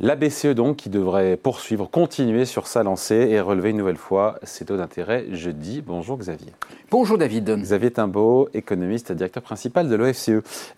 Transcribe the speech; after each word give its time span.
La 0.00 0.14
BCE 0.14 0.54
donc 0.54 0.76
qui 0.76 0.90
devrait 0.90 1.36
poursuivre, 1.36 1.90
continuer 1.90 2.44
sur 2.44 2.68
sa 2.68 2.84
lancée 2.84 3.16
et 3.30 3.40
relever 3.40 3.70
une 3.70 3.78
nouvelle 3.78 3.96
fois 3.96 4.38
ses 4.44 4.64
taux 4.64 4.76
d'intérêt 4.76 5.26
jeudi. 5.32 5.82
Bonjour 5.84 6.16
Xavier. 6.16 6.52
Bonjour 6.88 7.18
David. 7.18 7.50
Xavier 7.56 7.90
Timbaud, 7.90 8.48
économiste, 8.54 9.10
directeur 9.10 9.42
principal 9.42 9.88
de 9.88 9.96
l'OFCE. 9.96 10.30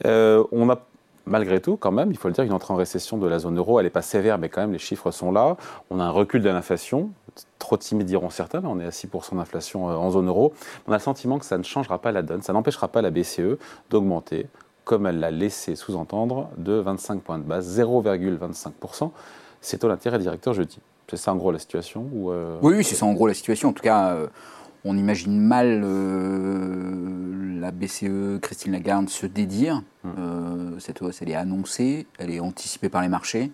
Euh, 0.06 0.42
on 0.52 0.70
a 0.70 0.80
malgré 1.26 1.60
tout, 1.60 1.76
quand 1.76 1.92
même, 1.92 2.10
il 2.10 2.16
faut 2.16 2.28
le 2.28 2.34
dire, 2.34 2.44
une 2.44 2.52
entrée 2.54 2.72
en 2.72 2.78
récession 2.78 3.18
de 3.18 3.26
la 3.26 3.38
zone 3.38 3.58
euro, 3.58 3.78
elle 3.78 3.84
n'est 3.84 3.90
pas 3.90 4.00
sévère, 4.00 4.38
mais 4.38 4.48
quand 4.48 4.62
même 4.62 4.72
les 4.72 4.78
chiffres 4.78 5.10
sont 5.10 5.32
là. 5.32 5.58
On 5.90 6.00
a 6.00 6.04
un 6.04 6.10
recul 6.10 6.40
de 6.40 6.48
l'inflation, 6.48 7.10
trop 7.58 7.76
timide 7.76 8.06
diront 8.06 8.30
certains, 8.30 8.62
mais 8.62 8.68
on 8.68 8.80
est 8.80 8.86
à 8.86 8.90
6% 8.90 9.36
d'inflation 9.36 9.90
euh, 9.90 9.96
en 9.96 10.10
zone 10.10 10.28
euro. 10.28 10.54
On 10.88 10.92
a 10.92 10.96
le 10.96 11.02
sentiment 11.02 11.38
que 11.38 11.44
ça 11.44 11.58
ne 11.58 11.62
changera 11.62 11.98
pas 11.98 12.10
la 12.10 12.22
donne, 12.22 12.40
ça 12.40 12.54
n'empêchera 12.54 12.88
pas 12.88 13.02
la 13.02 13.10
BCE 13.10 13.58
d'augmenter 13.90 14.46
comme 14.84 15.06
elle 15.06 15.20
l'a 15.20 15.30
laissé 15.30 15.76
sous-entendre, 15.76 16.50
de 16.56 16.72
25 16.72 17.22
points 17.22 17.38
de 17.38 17.44
base, 17.44 17.78
0,25%. 17.78 19.10
C'est 19.60 19.78
taux 19.78 19.88
d'intérêt 19.88 20.18
directeur 20.18 20.54
jeudi. 20.54 20.78
C'est 21.08 21.16
ça 21.16 21.32
en 21.32 21.36
gros 21.36 21.50
la 21.50 21.58
situation 21.58 22.08
ou 22.12 22.30
euh, 22.30 22.56
Oui, 22.62 22.84
c'est 22.84 22.94
ça 22.94 23.04
en 23.04 23.12
gros 23.12 23.26
la 23.26 23.34
situation. 23.34 23.70
En 23.70 23.72
tout 23.72 23.82
cas, 23.82 24.14
euh, 24.14 24.28
on 24.84 24.96
imagine 24.96 25.40
mal 25.40 25.82
euh, 25.84 27.60
la 27.60 27.72
BCE, 27.72 28.40
Christine 28.40 28.72
Lagarde, 28.72 29.08
se 29.08 29.26
dédire. 29.26 29.82
Hmm. 30.04 30.78
cette 30.78 31.02
hausse, 31.02 31.20
elle 31.20 31.30
est 31.30 31.34
annoncée, 31.34 32.06
elle 32.18 32.30
est 32.30 32.40
anticipée 32.40 32.88
par 32.88 33.02
les 33.02 33.08
marchés. 33.08 33.52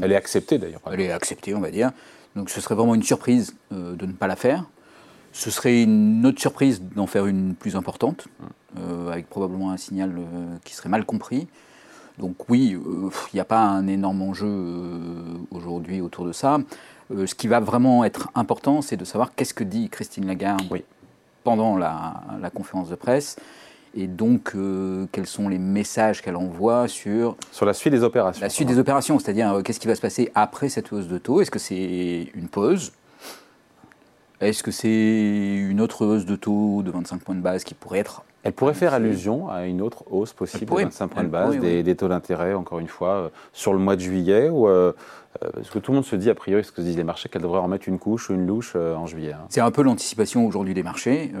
elle 0.00 0.12
est 0.12 0.16
acceptée 0.16 0.58
d'ailleurs. 0.58 0.80
Elle 0.92 1.00
est 1.00 1.10
acceptée, 1.10 1.54
on 1.54 1.60
va 1.60 1.70
dire. 1.70 1.90
Donc 2.36 2.50
ce 2.50 2.60
serait 2.60 2.76
vraiment 2.76 2.94
une 2.94 3.02
surprise 3.02 3.56
de 3.72 4.06
ne 4.06 4.12
pas 4.12 4.28
la 4.28 4.36
faire. 4.36 4.64
Ce 5.32 5.50
serait 5.50 5.82
une 5.82 6.26
autre 6.26 6.40
surprise 6.40 6.82
d'en 6.82 7.06
faire 7.06 7.26
une 7.26 7.54
plus 7.54 7.76
importante, 7.76 8.26
euh, 8.78 9.10
avec 9.10 9.28
probablement 9.28 9.70
un 9.70 9.76
signal 9.76 10.12
euh, 10.18 10.56
qui 10.64 10.74
serait 10.74 10.88
mal 10.88 11.04
compris. 11.04 11.46
Donc 12.18 12.48
oui, 12.48 12.74
euh, 12.74 13.10
il 13.32 13.36
n'y 13.36 13.40
a 13.40 13.44
pas 13.44 13.60
un 13.60 13.86
énorme 13.86 14.22
enjeu 14.22 14.48
aujourd'hui 15.50 16.00
autour 16.00 16.26
de 16.26 16.32
ça. 16.32 16.58
ce 17.10 17.34
qui 17.34 17.48
va 17.48 17.60
vraiment 17.60 18.04
être 18.04 18.28
important, 18.34 18.82
c'est 18.82 18.96
de 18.96 19.04
savoir 19.04 19.34
qu'est-ce 19.34 19.54
que 19.54 19.64
dit 19.64 19.88
Christine 19.88 20.26
Lagarde 20.26 20.62
pendant 21.44 21.76
la, 21.76 22.50
conférence 22.54 22.90
de 22.90 22.96
presse 22.96 23.36
et 23.94 24.06
donc 24.06 24.54
quels 25.12 25.26
sont 25.26 25.48
les 25.48 25.58
messages 25.58 26.22
qu'elle 26.22 26.36
envoie 26.36 26.86
sur 26.86 27.36
sur 27.50 27.66
la 27.66 27.72
suite 27.72 27.92
des 27.92 28.04
opérations. 28.04 28.42
La 28.42 28.50
suite 28.50 28.68
des 28.68 28.78
opérations, 28.78 29.18
c'est-à-dire 29.18 29.62
qu'est-ce 29.64 29.80
qui 29.80 29.88
va 29.88 29.94
se 29.94 30.02
passer 30.02 30.30
après 30.34 30.68
cette 30.68 30.92
hausse 30.92 31.08
de 31.08 31.18
taux? 31.18 31.40
Est-ce 31.40 31.50
que 31.50 31.58
c'est 31.58 32.30
une 32.34 32.48
pause? 32.48 32.92
Est-ce 34.40 34.62
que 34.62 34.70
c'est 34.70 34.88
une 34.88 35.80
autre 35.80 36.04
hausse 36.04 36.24
de 36.24 36.34
taux 36.34 36.82
de 36.82 36.90
25 36.90 37.22
points 37.22 37.34
de 37.34 37.40
base 37.40 37.62
qui 37.62 37.74
pourrait 37.74 37.98
être 37.98 38.24
Elle 38.42 38.54
pourrait 38.54 38.74
faire 38.74 38.94
allusion 38.94 39.50
à 39.50 39.66
une 39.66 39.82
autre 39.82 40.04
hausse 40.10 40.32
possible 40.32 40.64
de 40.64 40.82
25 40.82 41.08
points 41.08 41.24
de 41.24 41.28
base 41.28 41.58
des, 41.58 41.94
taux 41.94 42.08
d'intérêt, 42.08 42.54
encore 42.54 42.78
une 42.78 42.88
fois, 42.88 43.08
euh, 43.08 43.28
sur 43.52 43.74
le 43.74 43.78
mois 43.78 43.96
de 43.96 44.00
juillet 44.00 44.48
ou 44.48 44.66
euh, 44.66 44.92
euh, 45.44 45.50
parce 45.52 45.68
que 45.68 45.78
tout 45.78 45.92
le 45.92 45.96
monde 45.96 46.06
se 46.06 46.16
dit, 46.16 46.30
a 46.30 46.34
priori, 46.34 46.64
ce 46.64 46.72
que 46.72 46.80
disent 46.80 46.96
les 46.96 47.04
marchés, 47.04 47.28
qu'elle 47.28 47.42
devrait 47.42 47.60
en 47.60 47.68
mettre 47.68 47.86
une 47.86 47.98
couche 47.98 48.30
ou 48.30 48.34
une 48.34 48.46
louche 48.46 48.76
en 48.76 49.06
juillet. 49.06 49.34
Hein. 49.34 49.46
C'est 49.50 49.60
un 49.60 49.70
peu 49.70 49.82
l'anticipation 49.82 50.46
aujourd'hui 50.46 50.74
des 50.74 50.82
marchés, 50.82 51.32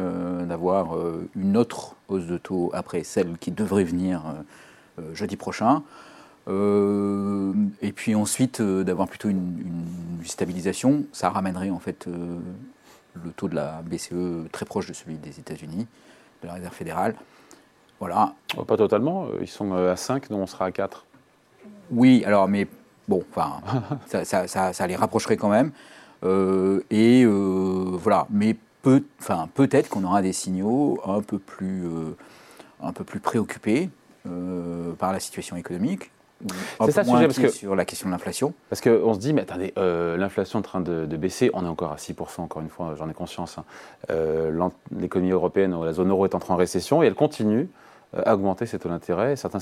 d'avoir 0.46 0.96
une 1.34 1.56
autre 1.56 1.96
hausse 2.08 2.26
de 2.26 2.36
taux 2.36 2.70
après 2.74 3.02
celle 3.02 3.38
qui 3.38 3.50
devrait 3.50 3.84
venir 3.84 4.22
jeudi 5.14 5.36
prochain. 5.36 5.82
et 6.48 7.92
puis 7.92 8.14
ensuite, 8.14 8.62
d'avoir 8.62 9.08
plutôt 9.08 9.28
une, 9.28 9.58
une, 10.20 10.26
stabilisation, 10.26 11.04
ça 11.12 11.30
ramènerait 11.30 11.70
en 11.70 11.80
fait 11.80 12.06
le 13.14 13.30
taux 13.32 13.48
de 13.48 13.54
la 13.54 13.82
BCE 13.82 14.50
très 14.52 14.64
proche 14.64 14.86
de 14.86 14.92
celui 14.92 15.16
des 15.16 15.38
États-Unis, 15.38 15.86
de 16.42 16.46
la 16.46 16.54
Réserve 16.54 16.74
fédérale. 16.74 17.14
Voilà. 17.98 18.34
Oh, 18.56 18.64
pas 18.64 18.76
totalement, 18.76 19.26
euh, 19.26 19.38
ils 19.42 19.48
sont 19.48 19.72
euh, 19.72 19.92
à 19.92 19.96
5, 19.96 20.30
nous 20.30 20.38
on 20.38 20.46
sera 20.46 20.66
à 20.66 20.72
4. 20.72 21.04
Oui, 21.90 22.22
alors, 22.24 22.48
mais 22.48 22.66
bon, 23.08 23.22
enfin, 23.30 23.60
ça, 24.24 24.46
ça, 24.72 24.86
les 24.86 24.96
rapprocherait 24.96 25.36
quand 25.36 25.50
même. 25.50 25.72
Euh, 26.22 26.82
et 26.90 27.24
voilà, 27.26 28.26
mais 28.30 28.56
peut, 28.82 29.04
peut-être 29.54 29.88
qu'on 29.90 30.04
aura 30.04 30.22
des 30.22 30.32
signaux 30.32 30.98
un 31.04 31.20
peu 31.20 31.38
plus, 31.38 31.84
un 32.82 32.92
peu 32.92 33.04
plus 33.04 33.20
préoccupés 33.20 33.90
par 34.98 35.12
la 35.12 35.20
situation 35.20 35.56
économique. 35.56 36.10
C'est 36.84 36.92
ça 36.92 37.02
le 37.02 37.08
sujet, 37.08 37.26
parce 37.26 37.38
que, 37.38 37.48
sur 37.48 37.76
la 37.76 37.84
question 37.84 38.08
de 38.08 38.12
l'inflation. 38.12 38.54
Parce 38.68 38.80
qu'on 38.80 39.14
se 39.14 39.18
dit, 39.18 39.32
mais 39.32 39.42
attendez, 39.42 39.72
euh, 39.78 40.16
l'inflation 40.16 40.58
est 40.58 40.60
en 40.60 40.62
train 40.62 40.80
de, 40.80 41.16
baisser, 41.16 41.50
on 41.52 41.64
est 41.64 41.68
encore 41.68 41.92
à 41.92 41.96
6%, 41.96 42.40
encore 42.40 42.62
une 42.62 42.68
fois, 42.68 42.94
j'en 42.98 43.08
ai 43.08 43.12
conscience. 43.14 43.58
Hein. 43.58 43.64
Euh, 44.10 44.68
l'économie 44.98 45.30
européenne, 45.30 45.76
la 45.84 45.92
zone 45.92 46.10
euro 46.10 46.24
est 46.24 46.34
entrée 46.34 46.52
en 46.52 46.56
récession, 46.56 47.02
et 47.02 47.06
elle 47.06 47.14
continue 47.14 47.68
euh, 48.16 48.22
à 48.24 48.34
augmenter 48.34 48.66
ses 48.66 48.78
taux 48.78 48.88
d'intérêt. 48.88 49.36
Certains 49.36 49.58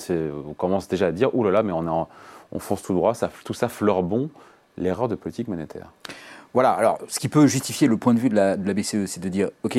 commencent 0.57 0.89
déjà 0.89 1.07
à 1.07 1.13
dire, 1.13 1.35
oulala, 1.35 1.63
mais 1.63 1.73
on, 1.73 2.07
on 2.53 2.59
fonce 2.59 2.83
tout 2.83 2.95
droit, 2.95 3.15
ça, 3.15 3.31
tout 3.45 3.55
ça 3.55 3.69
fleure 3.69 4.03
bon 4.03 4.31
l'erreur 4.77 5.09
de 5.09 5.17
politique 5.17 5.49
monétaire. 5.49 5.93
Voilà, 6.55 6.71
alors 6.71 6.99
ce 7.09 7.19
qui 7.19 7.29
peut 7.29 7.47
justifier 7.47 7.89
le 7.89 7.97
point 7.97 8.15
de 8.15 8.21
vue 8.21 8.31
de 8.31 8.35
la, 8.35 8.57
BCE, 8.57 9.07
c'est 9.07 9.21
de 9.21 9.29
dire, 9.29 9.51
OK, 9.65 9.79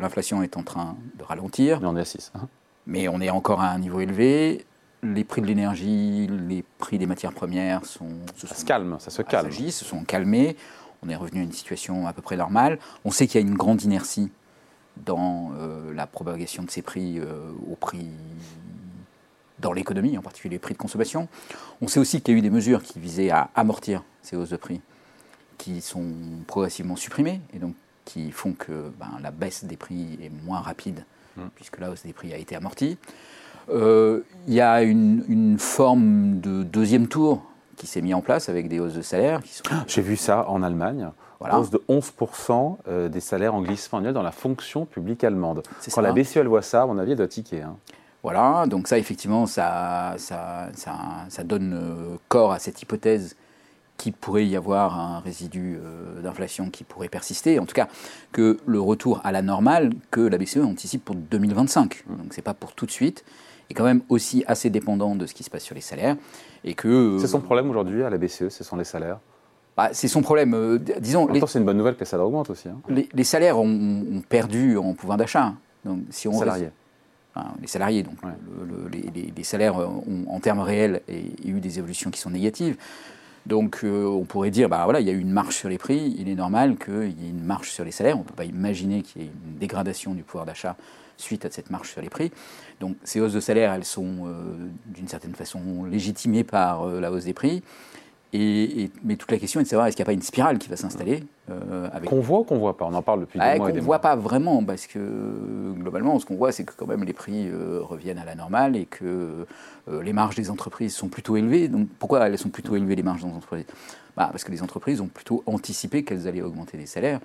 l'inflation 0.00 0.42
est 0.42 0.56
en 0.56 0.62
train 0.62 0.96
de 1.18 1.24
ralentir. 1.24 1.80
Mais 1.80 1.86
on 1.86 1.96
est 1.96 2.00
à 2.00 2.04
6. 2.04 2.32
Hein. 2.34 2.46
Mais 2.86 3.08
on 3.08 3.20
est 3.20 3.28
encore 3.28 3.60
à 3.60 3.68
un 3.68 3.78
niveau 3.78 4.00
élevé 4.00 4.64
les 5.02 5.24
prix 5.24 5.42
de 5.42 5.46
l'énergie, 5.46 6.28
les 6.48 6.64
prix 6.78 6.98
des 6.98 7.06
matières 7.06 7.32
premières 7.32 7.84
sont, 7.84 8.10
ça 8.36 8.54
se 8.54 8.64
calme, 8.64 8.96
ça 8.98 9.10
se 9.10 9.22
calme. 9.22 9.50
se 9.52 9.84
sont 9.84 10.04
calmés. 10.04 10.56
On 11.02 11.08
est 11.08 11.16
revenu 11.16 11.40
à 11.40 11.44
une 11.44 11.52
situation 11.52 12.06
à 12.06 12.12
peu 12.12 12.22
près 12.22 12.36
normale. 12.36 12.78
On 13.04 13.10
sait 13.10 13.26
qu'il 13.26 13.40
y 13.40 13.44
a 13.44 13.46
une 13.46 13.56
grande 13.56 13.82
inertie 13.82 14.30
dans 14.96 15.52
euh, 15.56 15.94
la 15.94 16.06
propagation 16.06 16.64
de 16.64 16.70
ces 16.70 16.82
prix 16.82 17.20
euh, 17.20 17.52
au 17.70 17.76
prix 17.76 18.08
dans 19.60 19.72
l'économie, 19.72 20.16
en 20.18 20.22
particulier 20.22 20.56
les 20.56 20.58
prix 20.58 20.74
de 20.74 20.78
consommation. 20.78 21.28
On 21.80 21.88
sait 21.88 22.00
aussi 22.00 22.20
qu'il 22.20 22.34
y 22.34 22.36
a 22.36 22.38
eu 22.38 22.42
des 22.42 22.50
mesures 22.50 22.82
qui 22.82 22.98
visaient 22.98 23.30
à 23.30 23.50
amortir 23.54 24.02
ces 24.22 24.36
hausses 24.36 24.50
de 24.50 24.56
prix, 24.56 24.80
qui 25.56 25.80
sont 25.80 26.12
progressivement 26.46 26.96
supprimées 26.96 27.40
et 27.54 27.58
donc 27.58 27.74
qui 28.04 28.30
font 28.30 28.52
que 28.52 28.90
ben, 28.98 29.18
la 29.20 29.30
baisse 29.30 29.64
des 29.64 29.76
prix 29.76 30.18
est 30.22 30.30
moins 30.44 30.60
rapide 30.60 31.04
mmh. 31.36 31.42
puisque 31.54 31.78
la 31.78 31.90
hausse 31.90 32.04
des 32.04 32.12
prix 32.12 32.32
a 32.32 32.36
été 32.38 32.56
amortie. 32.56 32.98
Euh, 33.70 34.20
il 34.46 34.54
y 34.54 34.60
a 34.60 34.82
une, 34.82 35.56
forme 35.58 36.40
de 36.40 36.62
deuxième 36.62 37.08
tour 37.08 37.42
qui 37.76 37.86
s'est 37.86 38.00
mis 38.00 38.14
en 38.14 38.20
place 38.20 38.48
avec 38.48 38.68
des 38.68 38.80
hausses 38.80 38.94
de 38.94 39.02
salaire. 39.02 39.40
J'ai 39.86 40.02
vu 40.02 40.16
ça 40.16 40.48
en 40.48 40.62
Allemagne. 40.62 41.10
Hausse 41.40 41.70
de 41.70 41.80
11% 41.88 42.78
euh, 42.88 43.08
des 43.08 43.20
salaires 43.20 43.54
en 43.54 43.62
glissement 43.62 43.98
annuel 43.98 44.12
dans 44.14 44.22
la 44.22 44.32
fonction 44.32 44.86
publique 44.86 45.22
allemande. 45.22 45.62
Quand 45.92 46.00
la 46.00 46.12
BCE 46.12 46.38
elle 46.38 46.48
voit 46.48 46.62
ça, 46.62 46.82
à 46.82 46.86
mon 46.86 46.98
avis, 46.98 47.12
elle 47.12 47.18
doit 47.18 47.28
tiquer. 47.28 47.62
Hein. 47.62 47.76
Voilà, 48.24 48.66
donc 48.66 48.88
ça, 48.88 48.98
effectivement, 48.98 49.46
ça, 49.46 50.14
ça, 50.16 50.68
ça, 50.74 51.44
donne 51.44 51.74
euh, 51.74 52.16
corps 52.28 52.50
à 52.50 52.58
cette 52.58 52.82
hypothèse 52.82 53.36
qu'il 53.96 54.12
pourrait 54.12 54.46
y 54.46 54.56
avoir 54.56 54.98
un 54.98 55.20
résidu 55.20 55.78
d'inflation 56.22 56.70
qui 56.70 56.84
pourrait 56.84 57.08
persister. 57.08 57.58
En 57.58 57.66
tout 57.66 57.74
cas, 57.74 57.88
que 58.30 58.58
le 58.64 58.80
retour 58.80 59.20
à 59.24 59.32
la 59.32 59.42
normale 59.42 59.90
que 60.12 60.20
la 60.20 60.38
BCE 60.38 60.58
anticipe 60.58 61.04
pour 61.04 61.16
2025. 61.16 62.04
Donc, 62.08 62.32
ce 62.32 62.36
n'est 62.36 62.42
pas 62.42 62.54
pour 62.54 62.74
tout 62.74 62.86
de 62.86 62.92
suite 62.92 63.24
est 63.70 63.74
quand 63.74 63.84
même 63.84 64.02
aussi 64.08 64.44
assez 64.46 64.70
dépendant 64.70 65.14
de 65.14 65.26
ce 65.26 65.34
qui 65.34 65.42
se 65.42 65.50
passe 65.50 65.62
sur 65.62 65.74
les 65.74 65.80
salaires. 65.80 66.16
Et 66.64 66.74
que, 66.74 67.18
c'est 67.20 67.26
son 67.26 67.40
problème 67.40 67.70
aujourd'hui 67.70 68.02
à 68.02 68.10
la 68.10 68.18
BCE, 68.18 68.48
ce 68.48 68.64
sont 68.64 68.76
les 68.76 68.84
salaires? 68.84 69.18
Bah, 69.76 69.90
c'est 69.92 70.08
son 70.08 70.22
problème. 70.22 70.54
Euh, 70.54 70.78
disons, 70.98 71.28
c'est 71.46 71.58
une 71.58 71.64
bonne 71.64 71.76
nouvelle 71.76 71.94
que 71.94 72.00
les 72.00 72.06
salaires 72.06 72.26
augmentent 72.26 72.50
aussi. 72.50 72.68
Hein. 72.68 72.80
Les, 72.88 73.24
salaires 73.24 73.58
ont, 73.58 74.22
perdu 74.28 74.76
en 74.76 74.94
pouvoir 74.94 75.18
d'achat. 75.18 75.52
Donc, 75.84 76.00
si 76.10 76.26
on 76.26 76.32
salariés. 76.32 76.70
les 77.60 77.68
salariés, 77.68 78.02
donc 78.02 78.16
les, 78.92 79.44
salaires 79.44 79.76
ont, 79.76 80.24
en 80.28 80.40
termes 80.40 80.60
réels, 80.60 81.02
et, 81.08 81.22
eu 81.44 81.60
des 81.60 81.78
évolutions 81.78 82.10
qui 82.10 82.20
sont 82.20 82.30
négatives. 82.30 82.76
Donc 83.46 83.80
euh, 83.82 84.04
on 84.04 84.24
pourrait 84.24 84.50
dire, 84.50 84.68
bah 84.68 84.82
voilà, 84.84 85.00
il 85.00 85.06
y 85.06 85.10
a 85.10 85.12
eu 85.12 85.20
une 85.20 85.30
marche 85.30 85.56
sur 85.56 85.70
les 85.70 85.78
prix, 85.78 86.14
il 86.18 86.28
est 86.28 86.34
normal 86.34 86.76
qu'il 86.76 87.14
y 87.18 87.26
ait 87.26 87.30
une 87.30 87.44
marche 87.44 87.70
sur 87.70 87.84
les 87.84 87.92
salaires. 87.92 88.16
On 88.16 88.20
ne 88.20 88.24
peut 88.24 88.34
pas 88.34 88.44
imaginer 88.44 89.02
qu'il 89.02 89.22
y 89.22 89.24
ait 89.24 89.28
une 89.28 89.58
dégradation 89.58 90.12
du 90.12 90.22
pouvoir 90.22 90.44
d'achat 90.44 90.76
suite 91.20 91.44
à 91.44 91.50
cette 91.50 91.70
marche 91.70 91.92
sur 91.92 92.00
les 92.00 92.08
prix. 92.08 92.30
Donc 92.80 92.96
ces 93.04 93.20
hausses 93.20 93.32
de 93.32 93.40
salaire, 93.40 93.72
elles 93.72 93.84
sont 93.84 94.26
euh, 94.26 94.32
d'une 94.86 95.08
certaine 95.08 95.34
façon 95.34 95.84
légitimées 95.84 96.44
par 96.44 96.84
euh, 96.84 97.00
la 97.00 97.10
hausse 97.10 97.24
des 97.24 97.34
prix. 97.34 97.62
Et, 98.34 98.90
mais 99.04 99.16
toute 99.16 99.30
la 99.32 99.38
question 99.38 99.58
est 99.58 99.62
de 99.62 99.68
savoir 99.68 99.86
est-ce 99.86 99.96
qu'il 99.96 100.02
n'y 100.02 100.08
a 100.08 100.10
pas 100.10 100.12
une 100.12 100.20
spirale 100.20 100.58
qui 100.58 100.68
va 100.68 100.76
s'installer 100.76 101.24
euh, 101.50 101.88
Qu'on 102.04 102.20
voit 102.20 102.40
ou 102.40 102.44
qu'on 102.44 102.56
ne 102.56 102.60
voit 102.60 102.76
pas? 102.76 102.84
On 102.84 102.92
en 102.92 103.00
parle 103.00 103.20
depuis 103.20 103.38
des 103.38 103.56
mois 103.56 103.70
Qu'on 103.70 103.74
ne 103.74 103.80
voit 103.80 104.00
pas 104.00 104.16
vraiment, 104.16 104.62
parce 104.62 104.86
que 104.86 105.72
globalement, 105.78 106.18
ce 106.18 106.26
qu'on 106.26 106.36
voit, 106.36 106.52
c'est 106.52 106.64
que 106.64 106.74
quand 106.76 106.86
même 106.86 107.04
les 107.04 107.14
prix 107.14 107.50
reviennent 107.50 108.18
à 108.18 108.26
la 108.26 108.34
normale 108.34 108.76
et 108.76 108.84
que 108.84 109.46
les 110.02 110.12
marges 110.12 110.36
des 110.36 110.50
entreprises 110.50 110.94
sont 110.94 111.08
plutôt 111.08 111.38
élevées. 111.38 111.68
Donc 111.68 111.88
pourquoi 111.98 112.28
elles 112.28 112.36
sont 112.36 112.50
plutôt 112.50 112.76
élevées, 112.76 112.96
les 112.96 113.02
marges 113.02 113.24
des 113.24 113.30
entreprises? 113.30 113.64
Bah, 114.14 114.28
Parce 114.30 114.44
que 114.44 114.52
les 114.52 114.62
entreprises 114.62 115.00
ont 115.00 115.08
plutôt 115.08 115.42
anticipé 115.46 116.04
qu'elles 116.04 116.28
allaient 116.28 116.42
augmenter 116.42 116.76
les 116.76 116.84
salaires 116.84 117.20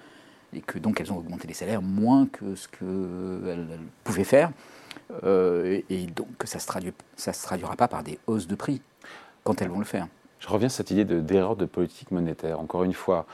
et 0.56 0.62
que 0.62 0.80
donc 0.80 1.00
elles 1.02 1.12
ont 1.12 1.18
augmenté 1.18 1.48
les 1.48 1.54
salaires 1.54 1.82
moins 1.82 2.28
que 2.28 2.56
ce 2.56 2.68
qu'elles 2.68 3.80
pouvaient 4.04 4.24
faire. 4.24 4.52
Euh, 5.24 5.82
et 5.90 6.06
donc 6.08 6.28
ça 6.46 6.58
ne 6.58 6.92
se, 7.18 7.32
se 7.32 7.44
traduira 7.44 7.76
pas 7.76 7.88
par 7.88 8.04
des 8.04 8.20
hausses 8.28 8.48
de 8.48 8.56
prix 8.56 8.82
quand 9.44 9.62
elles 9.62 9.70
vont 9.70 9.80
le 9.80 9.86
faire. 9.86 10.08
Je 10.40 10.48
reviens 10.48 10.68
à 10.68 10.70
cette 10.70 10.92
idée 10.92 11.06
d'erreur 11.06 11.56
de, 11.56 11.66
politique 11.66 12.12
monétaire. 12.12 12.60
Encore 12.60 12.84
une 12.84 12.94
fois, 12.94 13.26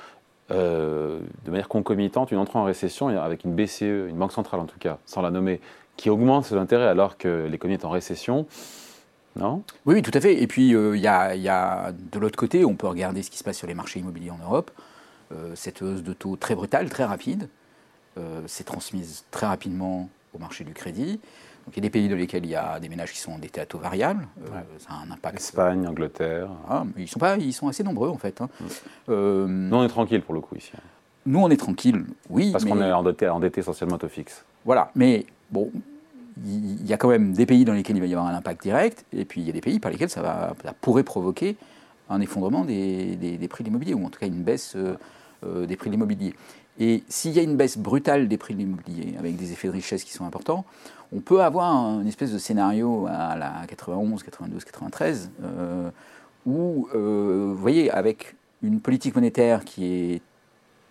euh, 0.51 1.19
de 1.45 1.51
manière 1.51 1.67
concomitante, 1.67 2.31
une 2.31 2.37
entrée 2.37 2.59
en 2.59 2.63
récession 2.63 3.07
avec 3.07 3.43
une 3.43 3.55
BCE, 3.55 3.81
une 3.81 4.17
banque 4.17 4.31
centrale 4.31 4.59
en 4.59 4.65
tout 4.65 4.79
cas, 4.79 4.99
sans 5.05 5.21
la 5.21 5.31
nommer, 5.31 5.59
qui 5.97 6.09
augmente 6.09 6.45
ses 6.45 6.55
intérêts 6.55 6.87
alors 6.87 7.17
que 7.17 7.47
l'économie 7.49 7.79
est 7.79 7.85
en 7.85 7.89
récession, 7.89 8.45
Non? 9.35 9.63
Oui, 9.85 9.95
oui, 9.95 10.01
tout 10.01 10.11
à 10.13 10.21
fait. 10.21 10.41
Et 10.41 10.47
puis, 10.47 10.69
il 10.69 10.99
y, 10.99 11.07
a, 11.07 11.35
y, 11.35 11.49
a, 11.49 11.91
de 11.91 12.19
l'autre 12.19 12.37
côté, 12.37 12.63
on 12.63 12.75
peut 12.75 12.87
regarder 12.87 13.23
ce 13.23 13.31
qui 13.31 13.37
se 13.37 13.43
passe 13.43 13.57
sur 13.57 13.67
les 13.67 13.73
marchés 13.73 13.99
immobiliers 13.99 14.31
en 14.31 14.39
Europe. 14.43 14.71
Cette 15.55 15.81
hausse 15.81 16.03
de 16.03 16.13
taux 16.13 16.35
très 16.35 16.55
brutale, 16.55 16.89
très 16.89 17.05
rapide, 17.05 17.49
s'est 18.47 18.63
transmise 18.63 19.25
très 19.31 19.45
rapidement 19.45 20.09
au 20.33 20.39
marché 20.39 20.63
du 20.63 20.73
crédit. 20.73 21.19
Donc, 21.65 21.75
il 21.75 21.77
y 21.77 21.79
a 21.79 21.81
des 21.81 21.89
pays 21.89 22.09
dans 22.09 22.15
lesquels 22.15 22.45
il 22.45 22.51
y 22.51 22.55
a 22.55 22.79
des 22.79 22.89
ménages 22.89 23.11
qui 23.11 23.19
sont 23.19 23.33
endettés 23.33 23.61
à 23.61 23.65
taux 23.65 23.77
variable. 23.77 24.27
Ça 24.79 24.89
a 24.89 25.07
un 25.07 25.11
impact. 25.11 25.37
Espagne, 25.37 25.87
Angleterre. 25.87 26.49
Ah, 26.67 26.83
ils, 26.97 27.07
sont 27.07 27.19
pas, 27.19 27.37
ils 27.37 27.53
sont 27.53 27.67
assez 27.67 27.83
nombreux, 27.83 28.09
en 28.09 28.17
fait. 28.17 28.41
Hein. 28.41 28.49
Mm. 29.07 29.69
Nous, 29.69 29.77
on 29.77 29.83
est 29.83 29.89
tranquille 29.89 30.21
pour 30.21 30.33
le 30.33 30.41
coup 30.41 30.55
ici. 30.55 30.71
Nous, 31.25 31.39
on 31.39 31.49
est 31.49 31.57
tranquille, 31.57 32.05
oui. 32.29 32.51
Parce 32.51 32.65
qu'on 32.65 32.81
est 32.81 32.91
endetté, 32.91 33.27
endetté 33.29 33.59
essentiellement 33.61 33.97
à 33.97 33.99
taux 33.99 34.07
fixe. 34.07 34.45
Voilà, 34.65 34.91
mais 34.95 35.25
bon, 35.51 35.71
il 36.45 36.87
y 36.87 36.93
a 36.93 36.97
quand 36.97 37.09
même 37.09 37.33
des 37.33 37.45
pays 37.45 37.65
dans 37.65 37.73
lesquels 37.73 37.97
il 37.97 37.99
va 37.99 38.07
y 38.07 38.13
avoir 38.13 38.27
un 38.27 38.35
impact 38.35 38.63
direct, 38.63 39.05
et 39.13 39.25
puis 39.25 39.41
il 39.41 39.47
y 39.47 39.49
a 39.49 39.53
des 39.53 39.61
pays 39.61 39.79
par 39.79 39.91
lesquels 39.91 40.09
ça, 40.09 40.21
va, 40.21 40.55
pourrait 40.81 41.03
provoquer 41.03 41.57
un 42.09 42.21
effondrement 42.21 42.65
des, 42.65 43.47
prix 43.49 43.63
de 43.63 43.69
l'immobilier, 43.69 43.93
ou 43.93 44.05
en 44.05 44.09
tout 44.09 44.19
cas 44.19 44.27
une 44.27 44.43
baisse 44.43 44.73
euh, 44.75 44.97
euh, 45.45 45.65
des 45.65 45.75
prix 45.75 45.89
de 45.89 45.93
l'immobilier. 45.93 46.33
Et 46.79 47.03
s'il 47.09 47.31
y 47.31 47.39
a 47.39 47.43
une 47.43 47.57
baisse 47.57 47.77
brutale 47.77 48.27
des 48.27 48.37
prix 48.37 48.53
de 48.53 48.59
l'immobilier, 48.59 49.15
avec 49.17 49.35
des 49.35 49.51
effets 49.51 49.67
de 49.67 49.73
richesse 49.73 50.03
qui 50.03 50.13
sont 50.13 50.25
importants, 50.25 50.65
on 51.11 51.19
peut 51.19 51.41
avoir 51.41 51.99
une 51.99 52.07
espèce 52.07 52.31
de 52.31 52.37
scénario 52.37 53.07
à 53.09 53.35
la 53.35 53.65
91, 53.67 54.23
92, 54.23 54.63
93, 54.63 55.31
où, 56.45 56.87
euh, 56.95 57.51
vous 57.53 57.61
voyez, 57.61 57.91
avec 57.91 58.35
une 58.63 58.79
politique 58.79 59.15
monétaire 59.15 59.65
qui 59.65 59.85
est 59.85 60.21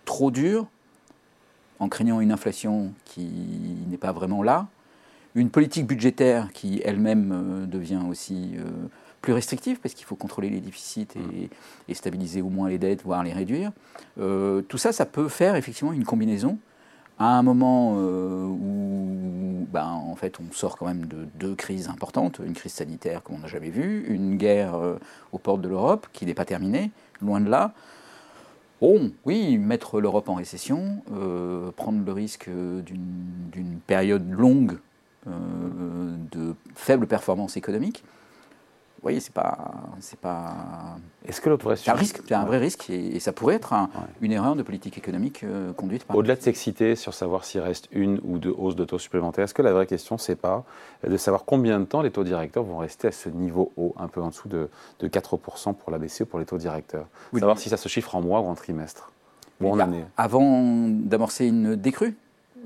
trop 0.05 0.31
dure, 0.31 0.67
en 1.79 1.87
craignant 1.87 2.19
une 2.19 2.31
inflation 2.31 2.91
qui 3.05 3.29
n'est 3.89 3.97
pas 3.97 4.11
vraiment 4.11 4.43
là, 4.43 4.67
une 5.35 5.49
politique 5.49 5.87
budgétaire 5.87 6.51
qui 6.53 6.81
elle-même 6.83 7.31
euh, 7.31 7.65
devient 7.65 8.01
aussi 8.09 8.55
plus 9.21 9.33
restrictive 9.33 9.79
parce 9.81 9.93
qu'il 9.93 10.05
faut 10.05 10.15
contrôler 10.15 10.49
les 10.49 10.61
déficits 10.61 11.07
et, 11.87 11.93
stabiliser 11.93 12.41
au 12.41 12.49
moins 12.49 12.69
les 12.69 12.77
dettes, 12.77 13.03
voire 13.03 13.23
les 13.23 13.33
réduire. 13.33 13.71
Euh, 14.19 14.61
tout 14.61 14.77
ça, 14.77 14.91
ça 14.91 15.05
peut 15.05 15.27
faire 15.27 15.55
effectivement 15.55 15.93
une 15.93 16.05
combinaison 16.05 16.57
à 17.17 17.37
un 17.37 17.43
moment 17.43 17.97
où, 17.97 19.67
ben, 19.73 19.87
en 19.87 20.15
fait, 20.15 20.39
on 20.39 20.53
sort 20.53 20.77
quand 20.77 20.85
même 20.85 21.05
de 21.05 21.27
deux 21.35 21.53
crises 21.53 21.89
importantes, 21.89 22.39
une 22.39 22.53
crise 22.53 22.71
sanitaire 22.71 23.23
comme 23.23 23.35
on 23.35 23.39
n'a 23.39 23.47
jamais 23.47 23.71
vu, 23.71 24.05
une 24.07 24.37
guerre 24.37 24.79
aux 25.33 25.37
portes 25.37 25.59
de 25.59 25.67
l'Europe 25.67 26.07
qui 26.13 26.25
n'est 26.25 26.33
pas 26.33 26.45
terminée, 26.45 26.91
loin 27.21 27.41
de 27.41 27.49
là. 27.49 27.73
Bon, 28.79 29.11
oui, 29.25 29.57
mettre 29.57 29.99
l'Europe 29.99 30.29
en 30.29 30.35
récession, 30.35 31.03
prendre 31.75 32.05
le 32.05 32.13
risque 32.13 32.49
d'une 32.49 33.79
période 33.85 34.31
longue 34.31 34.77
euh, 35.27 36.15
de 36.31 36.55
faible 36.75 37.05
performance 37.05 37.57
économique. 37.57 38.05
Vous 38.99 39.03
voyez, 39.03 39.21
c'est 39.21 39.33
pas, 39.33 39.71
c'est 40.01 40.19
pas. 40.19 40.97
Est-ce 41.25 41.39
que 41.39 41.49
l'autre 41.49 41.73
C'est 41.75 41.89
un 41.89 41.93
risque, 41.93 42.19
c'est 42.27 42.33
un 42.33 42.43
vrai 42.43 42.57
risque, 42.57 42.89
et, 42.89 43.21
ça 43.21 43.31
pourrait 43.31 43.55
être 43.55 43.73
une 44.19 44.33
erreur 44.33 44.57
de 44.57 44.61
politique 44.61 44.97
économique 44.97 45.45
euh, 45.45 45.71
conduite 45.71 46.03
par. 46.03 46.17
Au-delà 46.17 46.35
de 46.35 46.41
s'exciter 46.41 46.97
sur 46.97 47.13
savoir 47.13 47.45
s'il 47.45 47.61
reste 47.61 47.87
une 47.93 48.19
ou 48.25 48.39
deux 48.39 48.53
hausses 48.57 48.75
de 48.75 48.83
taux 48.83 48.99
supplémentaires, 48.99 49.45
est-ce 49.45 49.53
que 49.53 49.61
la 49.61 49.71
vraie 49.71 49.87
question, 49.87 50.17
c'est 50.17 50.35
pas 50.35 50.65
de 51.07 51.15
savoir 51.15 51.45
combien 51.45 51.79
de 51.79 51.85
temps 51.85 52.01
les 52.01 52.11
taux 52.11 52.25
directeurs 52.25 52.65
vont 52.65 52.79
rester 52.79 53.07
à 53.07 53.13
ce 53.13 53.29
niveau 53.29 53.71
haut, 53.77 53.95
un 53.97 54.09
peu 54.09 54.21
en 54.21 54.27
dessous 54.31 54.49
de, 54.49 54.69
de 54.99 55.07
4% 55.07 55.75
pour 55.75 55.91
la 55.91 55.97
BCE 55.97 56.25
pour 56.25 56.37
les 56.37 56.45
taux 56.45 56.57
directeurs 56.57 57.05
Savoir 57.31 57.57
si 57.57 57.69
ça 57.69 57.77
se 57.77 57.87
chiffre 57.87 58.15
en 58.15 58.21
mois 58.21 58.41
ou 58.41 58.47
en 58.47 58.55
trimestre 58.55 59.13
ou 59.61 59.71
en 59.71 59.79
année. 59.79 60.03
Avant 60.17 60.89
d'amorcer 60.89 61.45
une 61.45 61.77
décrue 61.77 62.17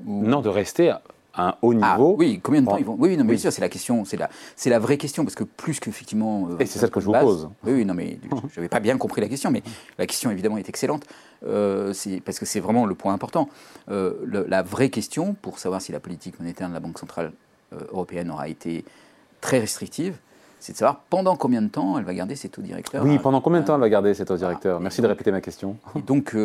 Non, 0.03 0.41
de 0.41 0.49
rester 0.49 0.95
un 1.35 1.55
haut 1.61 1.73
ah, 1.81 1.93
niveau. 1.93 2.15
oui, 2.17 2.39
combien 2.41 2.61
de 2.61 2.67
temps 2.67 2.77
ils 2.77 2.85
vont 2.85 2.95
Oui, 2.99 3.17
non, 3.17 3.23
mais 3.23 3.31
bien 3.31 3.39
sûr, 3.39 3.51
c'est 3.51 3.61
la 3.61 3.69
question, 3.69 4.05
c'est 4.05 4.17
la, 4.17 4.29
c'est 4.55 4.69
la 4.69 4.79
vraie 4.79 4.97
question, 4.97 5.23
parce 5.23 5.35
que 5.35 5.43
plus 5.43 5.79
qu'effectivement. 5.79 6.47
Euh, 6.51 6.57
Et 6.59 6.65
c'est 6.65 6.79
celle 6.79 6.91
que 6.91 6.99
je 6.99 7.07
vous 7.07 7.13
pose. 7.13 7.49
Oui, 7.63 7.85
non, 7.85 7.93
mais 7.93 8.19
je 8.51 8.59
n'avais 8.59 8.69
pas 8.69 8.79
bien 8.79 8.97
compris 8.97 9.21
la 9.21 9.27
question, 9.27 9.49
mais 9.49 9.63
la 9.97 10.05
question 10.05 10.29
évidemment 10.29 10.57
est 10.57 10.69
excellente, 10.69 11.05
euh, 11.45 11.91
c'est, 11.93 12.21
parce 12.21 12.37
que 12.37 12.45
c'est 12.45 12.59
vraiment 12.59 12.85
le 12.85 12.93
point 12.93 13.13
important. 13.13 13.49
Euh, 13.89 14.13
la 14.47 14.61
vraie 14.61 14.89
question, 14.89 15.35
pour 15.41 15.59
savoir 15.59 15.81
si 15.81 15.91
la 15.91 15.99
politique 15.99 16.39
monétaire 16.39 16.69
de 16.69 16.73
la 16.73 16.79
Banque 16.79 16.99
centrale 16.99 17.31
européenne 17.91 18.29
aura 18.29 18.47
été 18.47 18.85
très 19.41 19.59
restrictive, 19.59 20.15
c'est 20.59 20.73
de 20.73 20.77
savoir 20.77 21.01
pendant 21.09 21.35
combien 21.35 21.63
de 21.63 21.67
temps 21.67 21.97
elle 21.97 22.05
va 22.05 22.13
garder 22.13 22.35
ses 22.35 22.47
taux 22.47 22.61
directeurs. 22.61 23.03
Oui, 23.03 23.17
pendant 23.17 23.41
combien 23.41 23.61
de 23.61 23.65
temps 23.65 23.73
elle 23.73 23.81
va 23.81 23.89
garder 23.89 24.13
ses 24.13 24.23
taux 24.23 24.37
directeurs? 24.37 24.79
Merci 24.79 25.01
de 25.01 25.07
répéter 25.07 25.31
ma 25.31 25.41
question. 25.41 25.77
Et 25.95 26.01
donc, 26.03 26.37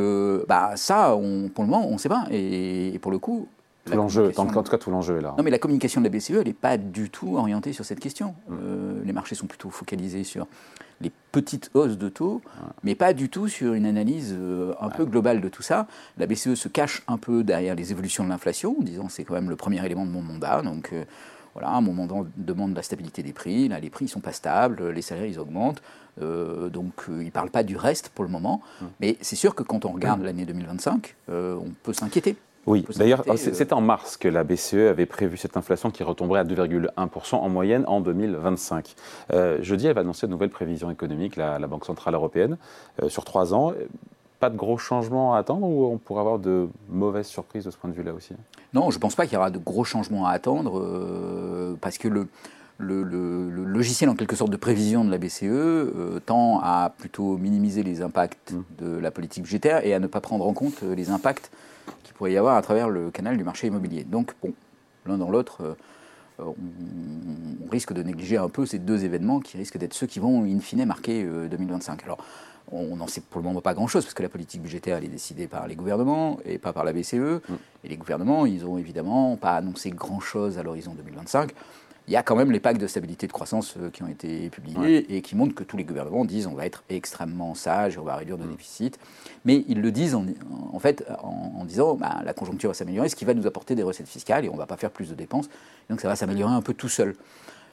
bah, 0.49 0.73
ça, 0.77 1.15
on, 1.15 1.51
pour 1.51 1.65
le 1.65 1.71
moment, 1.71 1.87
on 1.87 1.93
ne 1.93 1.99
sait 1.99 2.09
pas. 2.09 2.25
et, 2.31 2.99
pour 3.03 3.13
le 3.13 3.19
coup, 3.19 3.47
tout 3.91 3.97
l'enjeu, 3.97 4.33
en 4.37 4.47
tout 4.47 4.71
cas, 4.71 4.79
tout 4.79 4.91
l'enjeu 4.91 5.19
est 5.19 5.23
là. 5.23 5.35
Non, 5.37 5.45
mais 5.45 5.51
la 5.51 5.59
communication 5.59 6.01
de 6.01 6.07
la 6.07 6.11
BCE, 6.11 6.31
elle 6.31 6.47
n'est 6.47 6.53
pas 6.53 6.77
du 6.77 7.11
tout 7.11 7.37
orientée 7.37 7.73
sur 7.73 7.85
cette 7.85 8.01
question. 8.01 8.35
Mm. 8.49 8.55
Euh, 8.63 9.03
les 9.05 9.13
marchés 9.13 9.35
sont 9.35 9.47
plutôt 9.47 9.71
focalisés 9.71 10.25
sur 10.25 10.47
les 11.01 11.13
petites 11.33 11.71
hausses 11.75 11.97
de 11.97 12.09
taux, 12.09 12.43
mais 12.83 12.95
pas 12.95 13.13
du 13.13 13.29
tout 13.29 13.47
sur 13.47 13.75
une 13.75 13.87
analyse 13.87 14.35
euh, 14.37 14.75
un 14.81 14.89
peu 14.89 15.05
globale 15.05 15.41
de 15.41 15.49
tout 15.49 15.63
ça. 15.63 15.87
La 16.17 16.27
BCE 16.27 16.55
se 16.55 16.69
cache 16.69 17.03
un 17.07 17.19
peu 17.19 17.45
derrière 17.45 17.77
les 17.77 17.93
évolutions 17.93 18.25
de 18.25 18.29
l'inflation, 18.29 18.77
en 18.79 18.83
disant 18.83 19.09
c'est 19.09 19.25
quand 19.25 19.35
même 19.35 19.51
le 19.51 19.57
premier 19.57 19.85
élément 19.85 20.05
de 20.05 20.11
mon 20.11 20.23
mandat, 20.23 20.63
donc 20.63 20.91
euh, 20.93 21.05
voilà, 21.55 21.81
mon 21.81 21.93
mandat 21.93 22.29
demande 22.37 22.75
la 22.75 22.83
stabilité 22.83 23.23
des 23.23 23.33
prix, 23.33 23.69
là 23.69 23.79
les 23.79 23.91
prix 23.91 24.07
ne 24.07 24.11
sont 24.11 24.21
pas 24.21 24.33
stables, 24.33 24.89
les 24.89 25.03
salaires 25.03 25.27
ils 25.27 25.39
augmentent, 25.39 25.83
donc 26.21 27.05
il 27.09 27.27
ne 27.27 27.31
parle 27.31 27.51
pas 27.51 27.63
du 27.63 27.77
reste 27.77 28.09
pour 28.09 28.25
le 28.25 28.31
moment, 28.31 28.61
mm. 28.81 28.87
mais 29.01 29.17
c'est 29.21 29.37
sûr 29.37 29.55
que 29.55 29.63
quand 29.63 29.85
on 29.85 29.93
regarde 29.93 30.21
mm. 30.21 30.25
l'année 30.25 30.47
2025, 30.47 31.15
on 31.29 31.73
peut 31.83 31.93
s'inquiéter. 31.93 32.37
Oui, 32.69 32.85
d'ailleurs, 32.97 33.25
c'est 33.37 33.73
en 33.73 33.81
mars 33.81 34.19
que 34.19 34.29
la 34.29 34.45
BCE 34.45 34.75
avait 34.75 35.07
prévu 35.07 35.39
cette 35.39 35.57
inflation 35.57 35.91
qui 35.91 36.03
retomberait 36.03 36.41
à 36.41 36.45
2,1% 36.45 37.37
en 37.37 37.49
moyenne 37.49 37.85
en 37.87 38.03
2025. 38.03 38.95
Euh, 39.33 39.59
jeudi, 39.63 39.87
elle 39.87 39.95
va 39.95 40.03
annoncer 40.03 40.27
de 40.27 40.33
nouvelles 40.33 40.51
prévisions 40.51 40.91
économiques, 40.91 41.37
la, 41.37 41.59
Banque 41.67 41.87
Centrale 41.87 42.15
Européenne, 42.15 42.59
euh, 43.03 43.09
sur 43.09 43.25
trois 43.25 43.55
ans. 43.55 43.73
Pas 44.39 44.51
de 44.51 44.57
gros 44.57 44.77
changements 44.77 45.35
à 45.35 45.39
attendre 45.39 45.67
ou 45.67 45.87
on 45.87 45.97
pourrait 45.97 46.21
avoir 46.21 46.39
de 46.39 46.69
mauvaises 46.91 47.27
surprises 47.27 47.65
de 47.65 47.71
ce 47.71 47.79
point 47.79 47.89
de 47.89 47.95
vue-là 47.95 48.13
aussi? 48.13 48.35
Non, 48.75 48.91
je 48.91 48.97
ne 48.97 49.01
pense 49.01 49.15
pas 49.15 49.25
qu'il 49.25 49.35
y 49.35 49.37
aura 49.39 49.51
de 49.51 49.59
gros 49.59 49.85
changements 49.85 50.27
à 50.27 50.33
attendre 50.33 50.79
euh, 50.79 51.75
parce 51.81 51.97
que 51.97 52.07
le, 52.07 52.29
le, 52.77 53.03
logiciel 53.49 54.11
en 54.11 54.15
quelque 54.15 54.37
sorte 54.37 54.51
de 54.51 54.57
prévision 54.57 55.07
de 55.07 55.11
la 55.11 55.17
BCE 55.17 56.21
tend 56.27 56.61
à 56.63 56.93
plutôt 56.99 57.39
minimiser 57.39 57.83
les 57.83 58.03
impacts 58.03 58.53
mmh. 58.53 58.85
de 58.85 58.99
la 58.99 59.11
politique 59.11 59.45
budgétaire 59.45 59.87
et 59.87 59.95
à 59.95 60.01
ne 60.01 60.07
pas 60.07 60.21
prendre 60.21 60.47
en 60.47 60.53
compte 60.53 60.83
les 60.83 61.11
impacts 61.11 61.51
pourrait 62.19 62.33
y 62.33 62.37
avoir 62.37 62.57
à 62.57 62.63
travers 62.63 62.91
le 62.91 63.11
canal 63.11 63.37
du 63.37 63.45
marché 63.45 63.69
immobilier. 63.69 64.03
Donc, 64.03 64.35
bon, 64.43 64.53
l'un 65.07 65.17
dans 65.19 65.31
l'autre, 65.31 65.77
euh, 66.41 66.45
on, 66.45 67.71
risque 67.71 67.93
de 67.93 68.03
négliger 68.03 68.37
un 68.37 68.49
peu 68.49 68.67
ces 68.67 68.81
deux 68.81 69.05
événements 69.05 69.39
qui 69.41 69.57
risquent 69.57 69.79
d'être 69.79 69.95
ceux 69.95 70.09
qui 70.09 70.19
vont, 70.19 70.43
in 70.43 70.59
fine, 70.59 70.85
marquer 70.85 71.25
2025. 71.25 72.01
Euh, 72.01 72.05
Alors, 72.05 72.19
on 72.73 72.97
n'en 72.97 73.07
sait 73.07 73.21
pour 73.21 73.41
le 73.41 73.47
moment 73.47 73.61
pas 73.61 73.73
grand-chose, 73.73 74.05
parce 74.05 74.15
que 74.15 74.23
la 74.23 74.29
politique 74.29 74.63
budgétaire, 74.63 74.97
elle 74.97 75.05
est 75.05 75.09
décidée 75.09 75.47
par 75.47 75.69
les 75.69 75.77
gouvernements 75.77 76.39
et 76.45 76.59
pas 76.59 76.73
par 76.73 76.85
la 76.85 76.93
BCE. 76.93 77.15
Mm. 77.15 77.55
Et 77.85 77.89
les 77.89 77.97
gouvernements, 77.97 78.47
ils 78.47 78.65
n'ont 78.65 78.79
évidemment 78.79 79.37
pas 79.37 79.55
annoncé 79.55 79.91
grand-chose 79.91 80.59
à 80.59 80.65
l'horizon 80.65 80.95
2025 80.95 81.53
il 82.09 82.13
y 82.13 82.17
a 82.17 82.23
quand 82.23 82.37
même 82.37 82.51
les 82.51 82.59
packs 82.59 82.79
de 82.79 82.87
stabilité 82.87 83.27
et 83.27 83.29
de 83.29 83.33
croissance 83.33 83.75
euh, 83.77 83.91
qui 83.91 84.03
ont 84.03 84.09
été 84.09 84.49
publiés 84.49 85.15
et 85.15 85.21
qui 85.21 85.37
montrent 85.37 85.55
que 85.55 85.63
tous 85.63 85.77
les 85.77 85.85
gouvernements 85.85 86.25
disent 86.25 86.47
on 86.47 86.55
va 86.55 86.65
être 86.65 86.83
extrêmement 86.89 87.55
sage, 87.55 87.99
on 87.99 88.03
va 88.03 88.17
réduire 88.17 88.39
nos 88.39 88.47
mm. 88.47 88.53
déficits. 88.53 88.93
Mais 89.45 89.65
ils 89.69 89.83
le 89.83 89.93
disent 89.93 90.15
en, 90.15 90.79
fait 90.79 91.05
en, 91.23 91.65
disant 91.67 91.97
bah, 91.97 92.23
la 92.25 92.33
conjoncture 92.33 92.71
va 92.71 92.75
s'améliorer, 92.75 93.11
ce 93.11 93.17
qui 93.17 93.27
va 93.27 93.35
nous 93.35 93.47
apporter 93.47 93.75
des 93.75 93.83
recettes 93.83 94.09
fiscales 94.09 94.47
et 94.47 94.49
on 94.49 94.55
ne 94.55 94.59
va 94.59 94.67
pas 94.67 94.79
faire 94.79 94.91
plus 94.91 95.11
de 95.11 95.15
dépenses. 95.15 95.51
Donc 95.91 96.01
ça 96.01 96.09
va 96.09 96.17
s'améliorer 96.17 96.55
un 96.55 96.63
peu 96.63 96.73
tout 96.73 96.89
seul. 96.89 97.15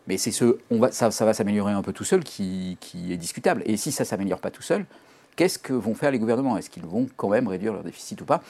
Mais 0.07 0.17
c'est 0.17 0.31
ce, 0.31 0.57
on 0.69 0.79
va, 0.79 0.91
ça, 0.91 1.09
va 1.09 1.33
s'améliorer 1.33 1.71
un 1.71 1.81
peu 1.81 1.93
tout 1.93 2.03
seul 2.03 2.23
qui, 2.23 2.77
qui 2.81 3.13
est 3.13 3.17
discutable. 3.17 3.63
Et 3.65 3.77
si 3.77 3.91
ça 3.91 4.03
ne 4.03 4.07
s'améliore 4.07 4.39
pas 4.39 4.51
tout 4.51 4.61
seul, 4.61 4.85
qu'est-ce 5.35 5.57
que 5.57 5.73
vont 5.73 5.95
faire 5.95 6.11
les 6.11 6.19
gouvernements? 6.19 6.57
Est-ce 6.57 6.69
qu'ils 6.69 6.85
vont 6.85 7.07
quand 7.15 7.29
même 7.29 7.47
réduire 7.47 7.73
leur 7.73 7.83
déficit 7.83 8.19
ou 8.21 8.25
pas? 8.25 8.43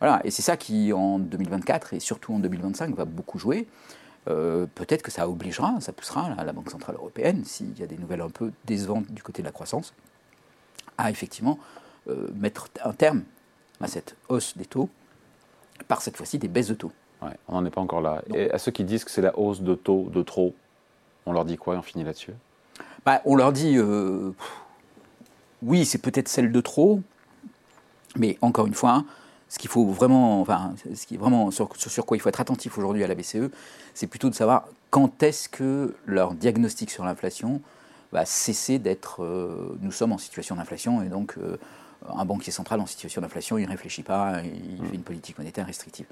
Voilà, 0.00 0.20
et 0.24 0.30
c'est 0.30 0.42
ça 0.42 0.56
qui, 0.56 0.92
en 0.92 1.18
2024 1.18 1.94
et 1.94 2.00
surtout 2.00 2.34
en 2.34 2.38
2025, 2.38 2.94
va 2.94 3.04
beaucoup 3.06 3.38
jouer. 3.38 3.66
Euh, 4.28 4.66
peut-être 4.74 5.02
que 5.02 5.10
ça 5.10 5.28
obligera, 5.28 5.80
ça 5.80 5.92
poussera 5.92 6.34
la, 6.36 6.52
Banque 6.52 6.70
Centrale 6.70 6.96
Européenne, 6.96 7.44
s'il 7.44 7.78
y 7.78 7.82
a 7.82 7.86
des 7.86 7.96
nouvelles 7.96 8.20
un 8.20 8.28
peu 8.28 8.52
décevantes 8.66 9.10
du 9.10 9.22
côté 9.22 9.42
de 9.42 9.46
la 9.46 9.52
croissance, 9.52 9.94
à 10.98 11.10
effectivement 11.10 11.58
euh, 12.08 12.28
mettre 12.34 12.68
un 12.84 12.92
terme 12.92 13.22
à 13.80 13.86
cette 13.86 14.16
hausse 14.28 14.56
des 14.56 14.66
taux, 14.66 14.90
par 15.88 16.02
cette 16.02 16.16
fois-ci 16.16 16.38
des 16.38 16.48
baisses 16.48 16.68
de 16.68 16.74
taux. 16.74 16.92
on 17.48 17.54
n'en 17.54 17.64
est 17.64 17.70
pas 17.70 17.80
encore 17.80 18.02
là. 18.02 18.22
Et 18.34 18.50
à 18.50 18.58
ceux 18.58 18.72
qui 18.72 18.84
disent 18.84 19.04
que 19.04 19.10
c'est 19.10 19.22
la 19.22 19.38
hausse 19.38 19.62
de 19.62 19.74
taux 19.74 20.10
de 20.12 20.22
trop, 20.22 20.54
on 21.24 21.32
leur 21.32 21.46
dit 21.46 21.56
quoi 21.56 21.74
et 21.74 21.78
on 21.78 21.82
finit 21.82 22.04
là-dessus? 22.04 22.34
Bah, 23.04 23.22
On 23.24 23.36
leur 23.36 23.52
dit, 23.52 23.76
euh, 23.76 24.32
oui, 25.62 25.86
c'est 25.86 25.98
peut-être 25.98 26.28
celle 26.28 26.52
de 26.52 26.60
trop, 26.60 27.00
mais 28.16 28.36
encore 28.42 28.66
une 28.66 28.74
fois, 28.74 29.04
ce 29.50 29.58
qu'il 29.58 29.68
faut 29.68 29.84
vraiment, 29.84 30.40
enfin, 30.40 30.74
ce 30.94 31.06
qui 31.06 31.16
est 31.16 31.18
vraiment 31.18 31.50
sur, 31.50 31.68
sur, 31.76 32.06
quoi 32.06 32.16
il 32.16 32.20
faut 32.20 32.28
être 32.28 32.40
attentif 32.40 32.78
aujourd'hui 32.78 33.02
à 33.04 33.08
la 33.08 33.16
BCE, 33.16 33.50
c'est 33.94 34.06
plutôt 34.06 34.30
de 34.30 34.34
savoir 34.34 34.66
quand 34.90 35.22
est-ce 35.24 35.48
que 35.48 35.94
leur 36.06 36.34
diagnostic 36.34 36.90
sur 36.90 37.04
l'inflation 37.04 37.60
va 38.12 38.24
cesser 38.24 38.78
d'être. 38.78 39.22
Euh, 39.22 39.76
nous 39.82 39.92
sommes 39.92 40.12
en 40.12 40.18
situation 40.18 40.54
d'inflation 40.54 41.02
et 41.02 41.08
donc 41.08 41.34
euh, 41.36 41.58
un 42.08 42.24
banquier 42.24 42.52
central 42.52 42.80
en 42.80 42.86
situation 42.86 43.20
d'inflation, 43.20 43.58
il 43.58 43.64
ne 43.64 43.70
réfléchit 43.70 44.04
pas, 44.04 44.40
il 44.44 44.86
fait 44.88 44.94
une 44.94 45.02
politique 45.02 45.36
monétaire 45.36 45.66
restrictive. 45.66 46.06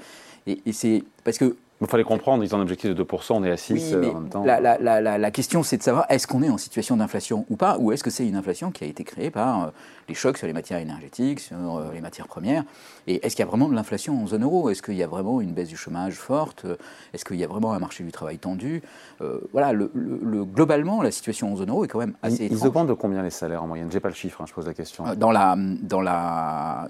Et, 0.46 0.60
c'est 0.72 1.04
parce 1.22 1.38
que 1.38 1.56
Il 1.80 1.86
fallait 1.86 2.02
comprendre, 2.02 2.42
ils 2.42 2.52
ont 2.54 2.58
un 2.58 2.62
objectif 2.62 2.92
de 2.92 3.04
2%, 3.04 3.34
on 3.36 3.44
est 3.44 3.50
à 3.52 3.56
6 3.56 3.72
Oui, 3.72 3.94
euh, 3.94 4.00
mais 4.00 4.06
en 4.08 4.20
même 4.20 4.28
temps. 4.28 4.42
La, 4.44 4.58
la- 4.60 4.78
la- 4.78 5.00
la- 5.00 5.16
la 5.16 5.30
question, 5.30 5.62
c'est 5.62 5.76
de 5.76 5.82
savoir 5.84 6.06
est-ce 6.08 6.26
qu'on 6.26 6.42
est 6.42 6.50
en 6.50 6.58
situation 6.58 6.96
d'inflation 6.96 7.46
ou 7.50 7.56
pas, 7.56 7.78
ou 7.78 7.92
est-ce 7.92 8.02
que 8.02 8.10
c'est 8.10 8.26
une 8.26 8.34
inflation 8.34 8.72
qui 8.72 8.82
a 8.82 8.88
été 8.88 9.04
créée 9.04 9.30
par 9.30 9.62
euh, 9.62 9.66
les 10.08 10.14
chocs 10.14 10.38
sur 10.38 10.48
les 10.48 10.52
matières 10.52 10.80
énergétiques, 10.80 11.38
sur 11.38 11.56
euh, 11.56 11.92
les 11.92 12.00
matières 12.00 12.26
premières 12.26 12.64
Et 13.06 13.24
est-ce 13.24 13.36
qu'il 13.36 13.44
y 13.44 13.46
a 13.46 13.48
vraiment 13.48 13.68
de 13.68 13.74
l'inflation 13.74 14.20
en 14.20 14.26
zone 14.26 14.42
euro? 14.42 14.70
Est-ce 14.70 14.82
qu'il 14.82 14.94
y 14.96 15.04
a 15.04 15.06
vraiment 15.06 15.40
une 15.40 15.52
baisse 15.52 15.68
du 15.68 15.76
chômage 15.76 16.14
forte? 16.14 16.66
Est-ce 17.14 17.24
qu'il 17.24 17.36
y 17.36 17.44
a 17.44 17.48
vraiment 17.48 17.72
un 17.72 17.78
marché 17.78 18.02
du 18.02 18.10
travail 18.10 18.38
tendu? 18.38 18.82
Euh, 19.20 19.38
Voilà, 19.52 19.72
le, 19.72 19.90
le- 19.94 20.18
le- 20.20 20.44
globalement, 20.44 21.00
la 21.00 21.12
situation 21.12 21.52
en 21.52 21.56
zone 21.56 21.70
euro 21.70 21.84
est 21.84 21.88
quand 21.88 22.00
même 22.00 22.14
assez 22.24 22.46
Ils, 22.46 22.52
ils 22.54 22.66
augmentent 22.66 22.88
de 22.88 22.92
combien 22.94 23.22
les 23.22 23.30
salaires 23.30 23.62
en 23.62 23.68
moyenne? 23.68 23.88
J'ai 23.92 24.00
pas 24.00 24.08
le 24.08 24.14
chiffre, 24.14 24.40
hein, 24.40 24.46
je 24.48 24.52
pose 24.52 24.66
la 24.66 24.74
question. 24.74 25.04
Dans 25.14 25.30
la, 25.30 25.54
dans 25.56 26.00
la, 26.00 26.88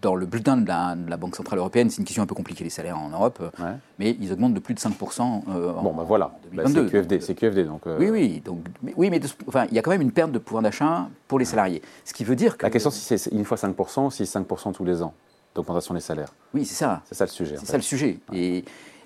dans 0.00 0.14
le 0.14 0.26
bulletin 0.26 0.56
de 0.56 0.66
la, 0.66 0.94
de 0.96 1.08
la 1.10 1.16
Banque 1.16 1.36
Centrale 1.36 1.58
Européenne, 1.58 1.90
c'est 1.90 1.98
une 1.98 2.04
question 2.04 2.22
un 2.22 2.26
peu 2.26 2.34
compliquée 2.34 2.64
les 2.64 2.70
salaires 2.70 2.98
en 2.98 3.10
Europe, 3.10 3.38
euh, 3.40 3.62
Ouais. 3.64 3.72
mais 3.98 4.16
ils 4.20 4.32
augmentent 4.32 4.54
de 4.54 4.60
plus 4.60 4.74
de 4.74 4.80
5% 4.80 5.42
euh, 5.48 5.72
en 5.74 5.82
Bon, 5.82 5.92
ben 5.94 6.04
voilà, 6.04 6.32
Bah, 6.52 6.62
2022. 6.64 6.84
c'est 6.86 6.90
QFD, 6.92 7.20
c'est 7.20 7.34
QFD. 7.34 7.64
Donc, 7.64 7.86
euh, 7.86 7.98
Oui, 7.98 8.10
oui, 8.10 8.40
donc, 8.44 8.60
mais, 8.82 8.94
oui, 8.96 9.10
mais 9.10 9.18
de 9.20 9.28
enfin, 9.46 9.66
il 9.68 9.74
y 9.74 9.78
a 9.78 9.82
quand 9.82 9.90
même 9.90 10.00
une 10.00 10.12
perte 10.12 10.32
de 10.32 10.38
pouvoir 10.38 10.62
d'achat 10.62 11.08
pour 11.28 11.38
les 11.38 11.44
salariés. 11.44 11.82
Ce 12.04 12.14
qui 12.14 12.24
veut 12.24 12.36
dire 12.36 12.56
que. 12.56 12.64
La 12.64 12.70
question, 12.70 12.90
si 12.90 13.18
c'est 13.18 13.30
une 13.30 13.44
fois 13.44 13.56
5%, 13.56 14.06
ou 14.06 14.10
si 14.10 14.24
c'est 14.26 14.38
5% 14.38 14.72
tous 14.72 14.84
les 14.84 15.02
ans 15.02 15.12
d'augmentation 15.54 15.94
des 15.94 16.00
salaires. 16.00 16.32
Oui, 16.54 16.64
c'est 16.64 16.74
ça. 16.76 17.02
C'est 17.06 17.14
ça 17.14 17.24
le 17.24 17.30
sujet. 17.30 17.56
C'est 17.58 17.66
ça 17.66 17.76
le 17.76 17.82
sujet. 17.82 18.18
Et, 18.32 18.58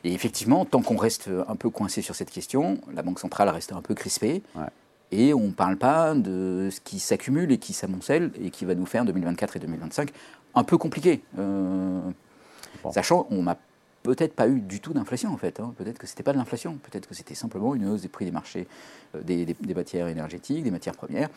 et 0.05 0.13
effectivement, 0.13 0.65
tant 0.65 0.83
qu'on 0.83 0.97
reste 0.97 1.31
un 1.49 1.57
peu 1.57 1.71
coincé 1.71 2.03
sur 2.03 2.15
cette 2.15 2.31
question, 2.31 2.79
la 2.95 3.03
Banque 3.03 3.19
centrale 3.19 3.49
reste 3.49 3.73
un 3.73 3.81
peu 3.81 3.95
crispée. 3.95 4.43
Ouais. 4.55 4.67
Et 5.11 5.33
on 5.33 5.41
ne 5.47 5.53
parle 5.53 5.77
pas 5.77 6.15
de 6.15 6.69
ce 6.73 6.81
qui 6.81 6.99
s'accumule 6.99 7.53
et 7.53 7.59
qui 7.59 7.73
s'amoncelle 7.73 8.31
et 8.43 8.51
qui 8.51 8.65
va 8.65 8.75
nous 8.75 8.87
faire 8.87 9.05
2024 9.05 9.57
et 9.57 9.61
2025 9.61 10.11
un 10.55 10.65
peu 10.65 10.79
compliqué. 10.79 11.23
Euh, 11.39 12.01
Bon. 12.83 12.93
Sachant, 12.93 13.27
on 13.31 13.45
n'a 13.45 13.57
peut-être 14.03 14.35
pas 14.35 14.47
eu 14.47 14.61
du 14.61 14.81
tout 14.81 14.93
d'inflation 14.93 15.33
en 15.33 15.39
fait. 15.39 15.59
hein. 15.59 15.73
Peut-être 15.79 15.97
que 15.97 16.07
c'était 16.07 16.23
pas 16.23 16.35
de 16.35 16.39
l'inflation. 16.39 16.77
Peut-être 16.83 17.09
que 17.09 17.15
c'était 17.15 17.35
simplement 17.35 17.75
une 17.75 17.89
hausse 17.89 18.03
des 18.03 18.09
prix 18.09 18.27
des 18.27 18.31
marchés 18.31 18.67
euh, 19.15 19.23
des, 19.23 19.47
des- 19.47 19.57
des 19.59 19.75
matières 19.75 20.07
énergétiques, 20.09 20.63
des 20.65 20.71
matières 20.71 20.95
premières, 20.95 21.31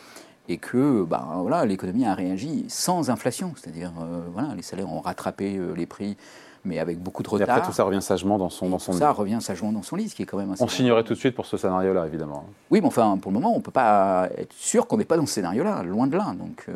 et 0.50 0.58
que 0.58 1.04
ben, 1.06 1.26
voilà, 1.42 1.66
l'économie 1.66 2.06
a 2.06 2.14
réagi 2.14 2.66
sans 2.68 3.10
inflation. 3.10 3.54
C'est-à-dire, 3.56 3.94
euh, 4.02 4.22
voilà, 4.34 4.54
les 4.56 4.62
salaires 4.62 4.92
ont 4.92 5.00
rattrapé 5.00 5.56
euh, 5.56 5.74
les 5.74 5.86
prix, 5.86 6.18
mais 6.66 6.80
avec 6.80 7.00
beaucoup 7.02 7.24
de 7.24 7.30
Et 7.30 7.32
retard. 7.32 7.50
après, 7.58 7.68
tout 7.70 7.74
ça 7.74 7.86
revient 7.86 8.02
sagement 8.02 8.38
dans 8.38 8.50
son, 8.50 8.68
dans 8.68 8.80
son 8.80 8.92
Tout 8.92 8.98
lit. 8.98 9.04
ça 9.04 9.12
revient 9.14 9.38
sagement 9.40 9.72
dans 9.72 9.84
son 9.84 9.96
lit, 9.96 10.10
ce 10.10 10.16
qui 10.16 10.24
est 10.24 10.26
quand 10.26 10.38
même 10.38 10.52
assez. 10.52 10.62
On 10.64 10.68
signerait 10.68 11.06
tout 11.06 11.14
de 11.14 11.20
suite 11.20 11.36
pour 11.36 11.46
ce 11.46 11.56
scénario-là, 11.56 12.06
évidemment. 12.08 12.46
Oui, 12.72 12.82
mais 12.82 12.88
enfin, 12.88 13.18
pour 13.22 13.32
le 13.32 13.36
moment, 13.40 13.54
on 13.54 13.60
ne 13.60 13.64
peut 13.64 13.72
pas 13.72 14.28
être 14.38 14.52
sûr 14.54 14.86
qu'on 14.88 14.98
n'est 14.98 15.06
pas 15.06 15.16
dans 15.16 15.26
ce 15.26 15.34
scénario-là, 15.36 15.84
loin 15.84 16.08
de 16.08 16.18
là. 16.18 16.36
Donc, 16.38 16.66
euh, 16.68 16.74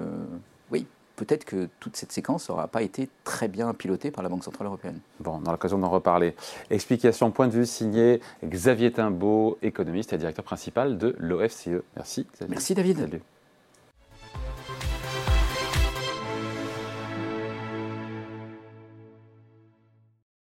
peut-être 1.15 1.45
que 1.45 1.69
toute 1.79 1.95
cette 1.95 2.11
séquence 2.11 2.49
n'aura 2.49 2.67
pas 2.67 2.81
été 2.81 3.09
très 3.23 3.47
bien 3.47 3.73
pilotée 3.73 4.11
par 4.11 4.23
la 4.23 4.29
Banque 4.29 4.43
Centrale 4.43 4.67
Européenne. 4.67 4.99
Bon, 5.19 5.39
on 5.39 5.41
aura 5.43 5.53
l'occasion 5.53 5.77
d'en 5.77 5.89
reparler. 5.89 6.35
Explication, 6.69 7.31
point 7.31 7.47
de 7.47 7.53
vue 7.53 7.65
signé 7.65 8.21
Xavier 8.43 8.91
Timbaud, 8.91 9.57
économiste 9.61 10.13
et 10.13 10.17
directeur 10.17 10.45
principal 10.45 10.97
de 10.97 11.15
l'OFCE. 11.19 11.81
Merci. 11.95 12.27
Xavier. 12.33 12.49
Merci, 12.49 12.75
David. 12.75 12.99
Salut. 12.99 13.21